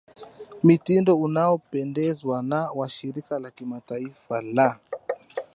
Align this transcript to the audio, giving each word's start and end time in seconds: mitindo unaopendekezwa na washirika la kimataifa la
mitindo 0.63 1.17
unaopendekezwa 1.17 2.43
na 2.43 2.71
washirika 2.71 3.39
la 3.39 3.51
kimataifa 3.51 4.41
la 4.41 4.79